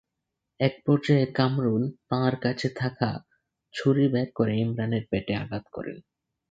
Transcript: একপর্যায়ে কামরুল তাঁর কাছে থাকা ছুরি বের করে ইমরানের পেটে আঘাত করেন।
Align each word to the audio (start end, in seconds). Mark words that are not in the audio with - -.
একপর্যায়ে 0.59 1.25
কামরুল 1.35 1.83
তাঁর 2.09 2.33
কাছে 2.41 2.67
থাকা 2.75 3.09
ছুরি 3.73 4.05
বের 4.07 4.29
করে 4.35 4.53
ইমরানের 4.55 5.03
পেটে 5.09 5.33
আঘাত 5.35 5.65
করেন। 5.73 5.97